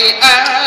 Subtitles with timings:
[0.00, 0.57] I.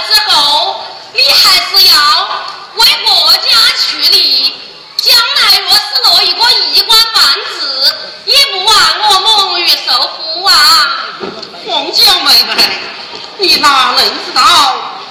[0.00, 0.80] 之后，
[1.12, 1.96] 你还是要
[2.76, 3.48] 为国家
[3.78, 4.54] 去力。
[4.96, 6.40] 将来若是落一个
[6.72, 7.94] 一官半职，
[8.24, 8.74] 也不枉
[9.08, 10.52] 我蒙于受苦啊！
[11.64, 12.80] 凤娇妹妹，
[13.38, 14.42] 你哪能知道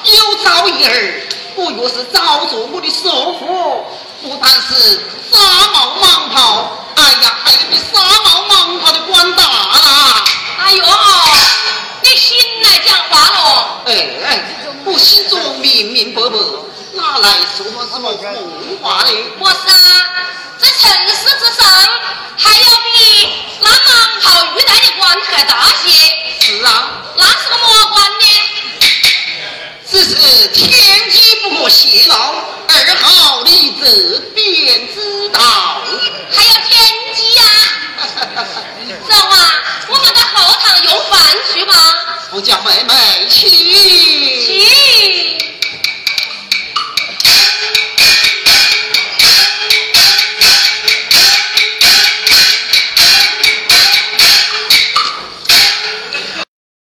[0.04, 3.10] 有朝一日，我若是找着我的叔
[3.40, 3.86] 父，
[4.22, 5.00] 不但是
[5.32, 5.40] 纱
[5.72, 10.24] 帽蟒袍，哎呀，还有比纱帽蟒袍的官大啦！
[10.66, 10.84] 哎呦，
[12.02, 13.68] 你醒来讲话喽！
[13.86, 13.92] 哎，
[14.86, 16.38] 我心中明明白白，
[16.94, 18.18] 哪来说什么梦
[18.82, 19.10] 话呢？
[19.40, 19.78] 我是啊，
[20.60, 21.68] 这城市之上，
[22.38, 23.28] 还有比
[23.62, 25.90] 那蟒袍玉带的官还大些。
[26.40, 28.26] 是啊，那是个么官呢？
[29.90, 32.14] 只是天机不可泄露，
[32.68, 35.82] 二号你这便知道。
[36.32, 37.44] 还有天机呀、
[39.10, 39.36] 走啊，
[39.90, 41.74] 我们到后堂用饭去吧。
[42.32, 43.48] 我叫妹妹去。